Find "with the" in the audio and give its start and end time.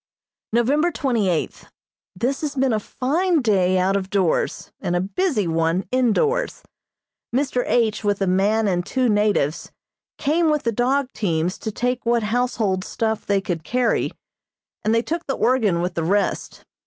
10.49-10.71, 15.81-16.03